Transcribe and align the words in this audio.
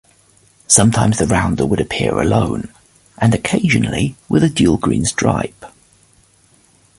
Sometimes 0.65 1.19
the 1.19 1.27
roundel 1.27 1.67
would 1.67 1.79
appear 1.79 2.19
alone 2.19 2.69
and 3.19 3.35
occasionally 3.35 4.15
with 4.27 4.43
a 4.43 4.49
dual 4.49 4.77
green 4.77 5.05
stripe. 5.05 5.63